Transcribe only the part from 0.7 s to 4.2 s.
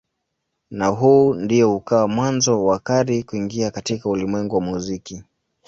Na huu ndio ukawa mwanzo wa Carey kuingia katika